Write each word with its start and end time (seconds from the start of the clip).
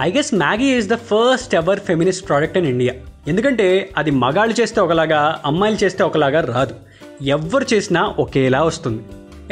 I 0.00 0.12
guess 0.12 0.34
Maggi 0.34 0.64
is 0.64 0.88
the 0.88 0.94
first 0.94 1.54
ever 1.54 1.80
feminist 1.80 2.28
product 2.28 2.58
in 2.58 2.66
India 2.66 2.94
ఎందుకంటే 3.28 3.90
అది 3.96 4.10
మగాళ్ళు 4.10 4.60
చేస్తే 4.60 4.80
ఒకలాగా 4.80 5.40
అమ్మాయిలు 5.46 5.84
చేస్తే 5.84 6.04
ఒకలాగా 6.04 6.40
రాదు. 6.40 6.74
ఎవ్వరు 7.22 7.66
చేసినా 7.74 8.14
ఒకేలా 8.18 8.62
వస్తుంది. 8.62 9.02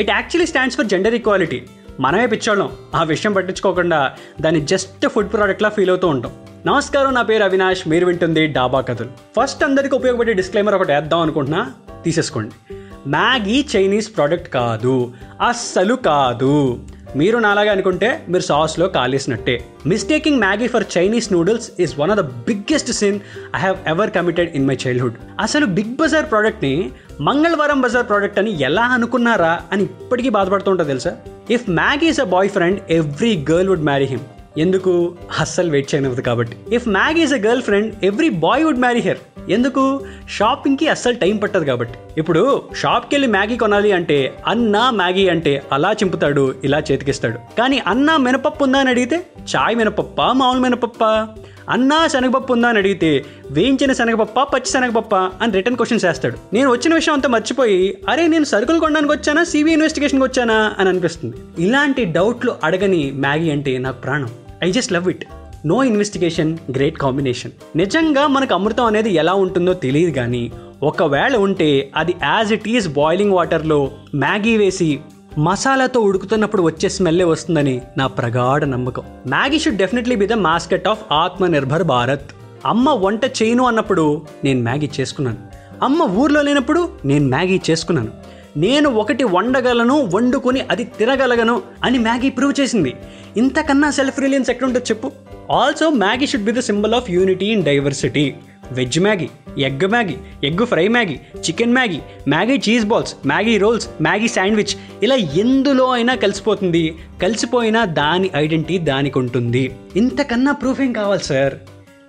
It 0.02 0.10
actually 0.10 0.46
stands 0.46 0.78
for 0.78 0.86
gender 0.86 1.14
equality 1.14 1.62
మనమే 2.00 2.26
పిచ్చోళ్ళం. 2.26 2.72
ఆ 2.94 3.02
విషయం 3.02 3.32
పట్టించుకోకుండా 3.32 4.12
దాన్ని 4.40 4.60
జస్ట్ 4.60 5.08
ఫుడ్ 5.08 5.32
ప్రోడక్ట్లా 5.32 5.68
ఫీల్ 5.68 5.90
అవుతూ 5.90 6.08
ఉంటాం. 6.08 6.32
నమస్కారం 6.66 7.14
నా 7.14 7.22
పేరు 7.22 7.44
అవినాష్. 7.44 7.88
మీరు 7.88 8.06
వింటుంది 8.06 8.46
డాబా 8.46 8.80
కథలు. 8.80 9.08
ఫస్ట్ 9.40 9.64
అందరికీ 9.64 9.96
ఉపయోగపడే 9.96 10.32
డిస్క్లైమర్ 10.32 10.74
ఒకటి 10.74 10.92
వేద్దాం 10.92 11.20
అనుకుంటున్నా. 11.20 11.72
తీసేసుకోండి. 12.04 12.74
మ్యాగీ 13.06 13.66
చైనీస్ 13.76 14.16
ప్రోడక్ట్ 14.16 14.48
కాదు. 14.48 15.12
అస్సలు 15.48 15.94
కాదు. 15.94 16.80
మీరు 17.16 17.38
నాలాగా 17.38 17.72
అనుకుంటే 17.72 18.24
మీరు 18.28 18.42
సాస్లో 18.42 18.88
కాలేసినట్టే. 18.88 19.64
Mistaking 19.86 20.38
Maggi 20.38 20.66
for 20.66 20.84
Chinese 20.98 21.32
noodles 21.32 21.70
is 21.80 21.98
one 21.98 22.10
of 22.10 22.18
the 22.18 22.22
biggest 22.22 22.92
sin 22.92 23.20
I 23.56 23.58
have 23.58 23.76
ever 23.86 24.10
committed 24.10 24.56
in 24.56 24.66
my 24.66 24.76
childhood 24.86 25.14
అసలు 25.40 25.66
బిగ్ 25.66 25.96
బజార్ 25.96 26.30
ప్రోడక్ట్ని 26.30 26.90
మంగళవారం 27.20 27.80
బజార్ 27.80 28.08
ప్రోడక్ట్ 28.08 28.38
అని 28.38 28.62
ఎలా 28.62 28.82
అనుకున్నారా 28.82 29.60
అని 29.72 29.82
ఇప్పటికీ 29.82 30.28
బాధపడుతుంటా 30.28 30.84
తెలుసా? 30.84 31.16
If 31.50 31.70
Maggi 31.70 32.06
is 32.06 32.20
a 32.20 32.24
boy 32.24 32.48
friend 32.48 32.80
every 32.90 33.46
girl 33.50 33.68
would 33.68 33.84
marry 33.84 34.04
him 34.04 34.20
ఎందుకు? 34.58 35.14
అస్సలు 35.38 35.70
వెయిట్ 35.70 35.94
చేయనవద్దు 35.94 36.20
కాబట్టి. 36.20 36.56
If 36.74 36.88
Maggi 36.88 37.22
is 37.22 37.34
a 37.34 37.38
girl 37.38 37.62
friend 37.62 37.94
every 38.04 38.28
boy 38.28 38.64
would 38.64 38.80
marry 38.80 39.00
her 39.00 39.18
ఎందుకు? 39.50 40.06
షాపింగ్కి 40.28 40.88
అస్సలు 40.88 41.14
టైం 41.14 41.36
పట్టదు 41.36 41.64
కాబట్టి. 41.64 41.98
ఇప్పుడు 42.18 42.62
షాప్కి 42.76 43.14
వెళ్ళి 43.14 43.28
మ్యాగీ 43.28 43.56
కొనాలి 43.56 43.92
అంటే 43.92 44.42
అన్న 44.46 44.90
మ్యాగీ 44.90 45.28
అంటే 45.28 45.62
అలా 45.72 45.92
చింపుతాడు 45.92 46.54
ఇలా 46.64 46.78
చేతికిస్తాడు. 46.78 47.38
కానీ 47.58 47.78
అన్న 47.78 48.16
మినపప్పు 48.16 48.64
ఉందా 48.64 48.78
అని 48.78 48.90
అడిగితే 48.90 49.26
చాయ్ 49.56 49.76
మినపప్ప 49.76 50.22
మామూలు 50.22 50.60
మినపప్ప? 50.60 51.28
అన్నా 51.70 52.06
శనగపప్పు 52.06 52.52
ఉందా 52.52 52.68
అని 52.68 52.78
అడిగితే 52.78 53.24
వేయించిన 53.50 53.92
శనగపప్ప 53.92 54.42
పచ్చి 54.42 54.66
శనగపప్ప 54.66 55.14
అని 55.14 55.52
రిటర్న్ 55.52 55.76
క్వశ్చన్స్ 55.76 56.04
వేస్తాడు. 56.04 56.38
నేను 56.52 56.70
వచ్చిన 56.70 56.94
విషయం 56.94 57.14
అంతా 57.14 57.28
మర్చిపోయి 57.28 57.98
అరే 58.08 58.26
నేను 58.26 58.44
సరుకులు 58.44 58.78
కొనడానికి 58.78 59.12
వచ్చానా 59.12 59.44
సివి 59.44 59.72
ఇన్వెస్టిగేషన్కి 59.72 60.24
వచ్చానా 60.24 60.74
అని 60.78 60.88
అనిపిస్తుంది. 60.88 61.36
ఇలాంటి 61.58 62.04
డౌట్లు 62.04 62.54
అడగని 62.64 63.12
మ్యాగీ 63.14 63.50
అంటే 63.50 63.78
నాకు 63.78 64.00
ప్రాణం. 64.00 64.28
I 64.62 64.72
just 64.72 64.92
love 64.92 65.08
it. 65.08 65.24
No 65.66 65.84
investigation 65.84 66.58
great 66.70 66.98
combination 66.98 67.52
నిజంగా 67.76 68.26
మనకు 68.26 68.54
అమృతం 68.54 68.84
అనేది 68.84 69.10
ఎలా 69.10 69.34
ఉంటుందో 69.34 69.72
తెలియదు 69.74 70.10
కానీ 70.10 70.52
ఒకవేళ 70.82 71.36
ఉంటే 71.36 71.90
అది 71.96 72.14
యాజ్ 72.22 72.52
ఇట్ 72.52 72.68
ఈస్ 72.68 72.88
బాయిలింగ్ 72.88 73.32
వాటర్లో 73.32 73.90
మ్యాగీ 74.14 74.56
వేసి 74.56 75.00
మసాలాతో 75.38 76.00
ఉడుకుతున్నప్పుడు 76.00 76.62
వచ్చే 76.62 76.88
స్మెల్లే 76.88 77.24
వస్తుందని 77.24 77.80
నా 77.98 78.06
ప్రగాఢ 78.06 78.64
నమ్మకం. 78.64 79.02
Maggi 79.26 79.58
should 79.58 79.76
definitely 79.76 80.16
be 80.16 80.26
the 80.26 80.32
mascot 80.32 80.88
of 80.88 81.12
Atma 81.12 81.46
Nirbhar 81.46 81.82
Bharat. 81.82 82.30
అమ్మ 82.66 82.90
వంట 82.90 83.24
చేయను 83.24 83.66
అన్నప్పుడు 83.66 84.22
నేను 84.44 84.62
మ్యాగీ 84.62 84.90
చేసుకున్నాను. 85.00 85.36
అమ్మ 85.82 86.02
ఊర్లో 86.02 86.42
లేనప్పుడు 86.42 86.88
నేను 87.04 87.28
మ్యాగీ 87.28 87.60
చేసుకున్నాను. 87.70 88.08
నేను 88.56 88.90
ఒకటి 88.90 89.24
వండగలను 89.24 90.10
వండుకొని 90.14 90.60
అది 90.60 90.84
తినగలగను 90.84 91.62
అని 91.84 91.98
మ్యాగీ 91.98 92.30
ప్రూవ్ 92.30 92.60
చేసింది. 92.60 92.94
ఇంతకన్నా 93.36 93.90
సెల్ఫ్ 93.90 94.20
రిలియన్స్ 94.20 94.50
ఎక్కడుంటో 94.50 94.80
చెప్పు. 94.80 95.12
Also 95.50 95.90
Maggi 95.90 96.26
should 96.26 96.44
be 96.44 96.52
the 96.52 96.58
symbol 96.58 96.94
of 96.94 97.10
unity 97.10 97.46
in 97.46 97.62
diversity 97.64 98.34
veg 98.72 99.00
Maggi 99.00 99.28
egg 99.58 99.86
Maggi 99.86 100.16
egg 100.44 100.64
fry 100.64 100.88
Maggi 100.88 101.16
chicken 101.48 101.72
Maggi 101.72 102.00
Maggi 102.28 102.56
cheese 102.56 102.84
balls 102.84 103.14
Maggi 103.26 103.58
rolls 103.58 103.88
Maggi 104.02 104.28
sandwich 104.28 104.74
ఇలా 105.02 105.14
ఎందులో 105.14 105.90
అయినా 105.90 106.14
కలిసిపోతుంది. 106.14 106.94
కలిసిపోయినా 107.22 107.84
దాని 107.84 108.30
ఐడెంటిటీ 108.36 108.78
దానికి 108.78 109.18
ఉంటుంది. 109.18 109.76
ఇంతకన్నా 109.96 110.52
ప్రూఫ్ 110.52 110.80
ఏం 110.80 110.92
కావాలి 110.92 111.24
సార్ 111.24 111.54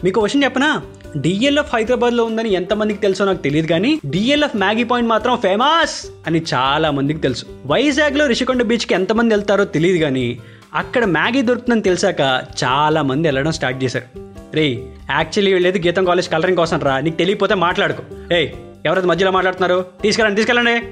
మీకు 0.04 0.20
క్వశ్చన్ 0.20 0.44
చెప్పనా? 0.44 0.82
డిఎల్ఎఫ్ 1.18 1.76
హైదరాబాద్లో 1.76 2.24
ఉందని 2.26 2.54
ఎంతమందికి 2.54 3.02
తెలుసో 3.02 3.26
నాకు 3.26 3.38
తెలియదు 3.38 3.68
కానీ 3.68 4.00
డిఎల్ఎఫ్ 4.06 4.56
మ్యాగీ 4.56 4.84
పాయింట్ 4.84 5.10
మాత్రం 5.10 5.38
ఫేమస్ 5.38 6.08
అని 6.28 6.42
చాలా 6.54 6.92
మందికి 6.92 7.20
తెలుసు. 7.20 7.46
వైజాగ్లో 7.66 8.26
రిషికొండ 8.26 8.64
బీచ్కి 8.64 8.94
ఎంతమంది 8.94 9.34
వెళ్తారో 9.34 9.66
తెలియదు 9.66 9.98
కానీ 9.98 10.40
అక్కడ 10.74 11.06
మ్యాగీ 11.06 11.42
దొరుకుతుందని 11.42 11.82
తెలిసాక 11.82 12.22
చాలామంది 12.64 13.28
వెళ్ళడం 13.28 13.52
స్టార్ట్ 13.52 13.84
చేశారు. 13.84 14.06
రే 14.54 14.68
యాక్చువల్లీ 15.10 15.54
వెళ్ళేది 15.54 15.88
గీతం 15.88 16.06
కాలేజ్ 16.06 16.30
కలరింగ్ 16.30 16.58
కోసం 16.58 16.80
రా 16.80 17.00
నీకు 17.00 17.16
తెలియకపోతే 17.16 17.56
మాట్లాడుకో. 17.56 18.36
ఏయ్ 18.36 18.50
ఎవరైతే 18.86 19.08
మధ్యలో 19.08 19.32
మాట్లాడుతున్నారు? 19.32 19.86
తీసుకెళ్ళండి 20.02 20.36
తీసుకెళ్ళండి. 20.36 20.84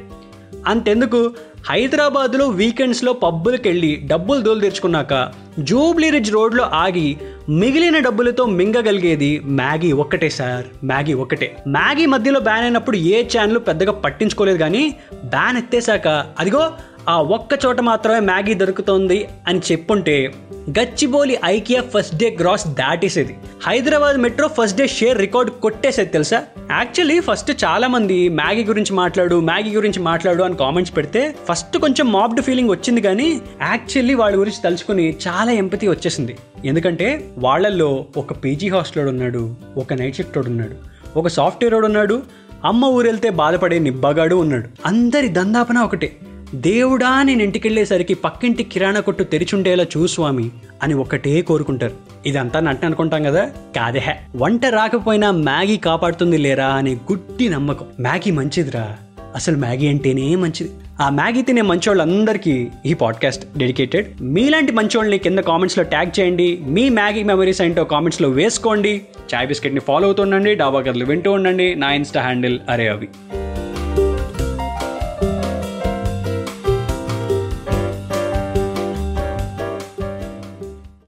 అంతెందుకు? 0.68 1.32
హైదరాబాద్లో 1.70 2.48
వీకెండ్స్లో 2.48 3.14
పబ్బులకు 3.14 3.68
వెళ్ళి 3.68 4.04
డబ్బులు 4.08 4.42
దోలు 4.42 4.60
తెచ్చుకున్నాక 4.60 5.32
జూబ్లీ 5.60 6.10
రిడ్జ్ 6.10 6.32
రోడ్లో 6.32 6.64
ఆగి 6.64 7.18
మిగిలిన 7.50 8.00
డబ్బులతో 8.00 8.46
మింగగలిగేది 8.46 9.42
మ్యాగీ 9.46 9.92
ఒక్కటే 9.92 10.30
సార్ 10.30 10.86
మ్యాగీ 10.86 11.14
ఒక్కటే. 11.14 11.64
మ్యాగీ 11.68 12.06
మధ్యలో 12.06 12.40
బ్యాన్ 12.40 12.62
అయినప్పుడు 12.62 12.98
ఏ 12.98 13.24
ఛానల్ 13.24 13.58
పెద్దగా 13.58 13.92
పట్టించుకోలేదు 13.92 14.58
కానీ 14.58 14.96
బ్యాన్ 15.26 15.58
ఎత్తేసాక 15.58 16.08
అదిగో 16.40 16.74
ఆ 17.08 17.22
ఒక్క 17.22 17.60
చోట 17.66 17.82
మాత్రమే 17.82 18.20
మ్యాగీ 18.20 18.54
దొరుకుతోంది 18.54 19.28
అని 19.48 19.60
చెప్పుంటే 19.60 20.34
Gachibowli 20.70 21.38
IKEA 21.46 21.82
first 21.82 22.16
day 22.16 22.38
gross 22.42 22.68
దాటేసేది 22.68 23.38
Hyderabad 23.68 24.18
metro 24.18 24.48
first 24.48 24.78
day 24.78 24.88
share 24.88 25.18
record 25.18 25.52
కొట్టేసేది 25.52 26.10
తెలుసా? 26.10 26.44
యాక్చువల్లీ 26.72 27.20
ఫస్ట్ 27.20 27.64
చాలా 27.66 27.88
మంది 27.88 28.30
మ్యాగీ 28.30 28.64
గురించి 28.64 28.94
మాట్లాడు 28.94 29.40
మ్యాగీ 29.40 29.76
గురించి 29.76 30.00
మాట్లాడు 30.00 30.44
అని 30.44 30.56
కామెంట్స్ 30.56 30.98
పెడితే 30.98 31.36
ఫస్ట్ 31.52 31.78
కొంచెం 31.78 32.12
మాబ్డ్ 32.12 32.42
ఫీలింగ్ 32.42 32.70
వచ్చింది 32.70 33.02
కానీ 33.02 33.42
యాక్చువల్లీ 33.62 34.14
వాళ్ళ 34.14 34.40
గురించి 34.40 34.62
తలుచుకుని 34.64 35.16
చాలా 35.28 35.52
ఎంపతి 35.52 35.88
వచ్చేసింది. 35.88 36.38
ఎందుకంటే 36.66 37.30
వాళ్ళల్లో 37.38 38.06
ఒక 38.18 38.34
పీజీ 38.34 38.70
హాస్టల్ 38.70 39.08
ఉన్నాడు 39.08 39.56
ఒక 39.78 39.94
నైట్ 39.94 40.16
షిఫ్ట్ 40.16 40.38
ఉన్నాడు 40.38 40.76
ఒక 41.20 41.28
సాఫ్ట్వేర్ 41.28 41.74
ఉన్నాడు 41.74 42.24
అమ్మ 42.66 42.86
ఊరెళ్తే 42.86 43.30
బాధపడే 43.30 43.80
నిబ్బగాడు 43.80 44.36
ఉన్నాడు. 44.36 44.68
అందరి 44.86 45.28
దందాపన 45.28 45.78
ఒకటే. 45.78 46.16
దేవుడా 46.56 47.24
నేను 47.24 47.44
ఇంటికెళ్ళేసరికి 47.44 48.14
పక్కింటి 48.14 48.64
కిరాణా 48.64 49.00
కొట్టు 49.00 49.24
తెరిచుండేలా 49.24 49.86
చూ 49.98 50.08
స్వామి 50.08 50.50
అని 50.84 50.94
ఒకటే 50.94 51.42
కోరుకుంటారు. 51.42 51.94
ఇదంతా 52.26 52.60
నట్టు 52.60 52.86
అనుకుంటాం 52.86 53.24
కదా? 53.24 53.52
కాదే 53.76 54.04
వంట 54.36 54.66
రాకపోయినా 54.66 55.32
మ్యాగీ 55.32 55.78
కాపాడుతుంది 55.78 56.38
లేరా 56.38 56.68
అనే 56.68 56.94
గుడ్డి 56.94 57.50
నమ్మకం. 57.50 57.86
మ్యాగీ 58.00 58.32
మంచిదిరా. 58.32 58.96
అసలు 59.36 59.58
మ్యాగీ 59.58 59.88
అంటేనే 59.88 60.36
మంచిది. 60.36 60.72
ఆ 61.02 61.10
మ్యాగీ 61.10 61.42
తినే 61.42 61.62
మంచోళ్ళందరికీ 61.62 62.68
ఈ 62.86 62.94
పాడ్కాస్ట్ 62.94 63.58
డెడికేటెడ్. 63.58 64.08
మీలాంటి 64.22 64.72
మంచోళ్ళని 64.72 65.18
కింద 65.18 65.40
కామెంట్స్లో 65.40 65.84
ట్యాగ్ 65.84 66.20
చేయండి. 66.20 66.60
మీ 66.62 66.90
మ్యాగీ 66.90 67.24
మెమరీస్ 67.24 67.62
ఏంటో 67.62 67.84
కామెంట్స్లో 67.84 68.30
వేసుకోండి. 68.30 69.02
చాయ్ 69.36 69.48
బిస్కెట్ని 69.48 69.80
ఫాలో 69.80 70.06
అవుతుండండి 70.06 70.56
డాబా 70.56 70.82
కథలు 70.82 71.06
వింటూ 71.06 71.32
ఉండండి. 71.32 71.76
నా 71.76 71.94
ఇన్స్టా 71.94 72.22
హ్యాండిల్ 72.22 72.60
అరే 72.70 72.88
అవి. 72.88 73.08